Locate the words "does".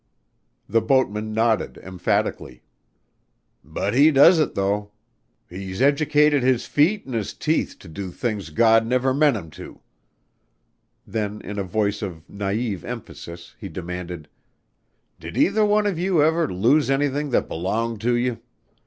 4.09-4.39